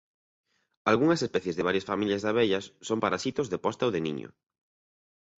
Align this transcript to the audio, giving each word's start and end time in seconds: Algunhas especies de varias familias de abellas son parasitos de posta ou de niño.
Algunhas 0.91 1.21
especies 1.27 1.55
de 1.55 1.65
varias 1.67 1.85
familias 1.91 2.21
de 2.23 2.29
abellas 2.31 2.65
son 2.87 3.01
parasitos 3.05 3.47
de 3.51 3.61
posta 3.65 3.87
ou 3.87 3.93
de 3.95 4.03
niño. 4.07 4.29